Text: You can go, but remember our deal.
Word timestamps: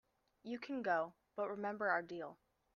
You 0.41 0.57
can 0.57 0.81
go, 0.81 1.13
but 1.35 1.47
remember 1.47 1.87
our 1.89 2.01
deal. 2.01 2.39